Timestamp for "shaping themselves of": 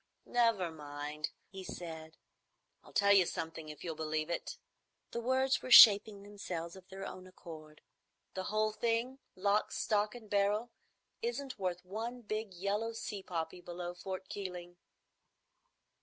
5.69-6.87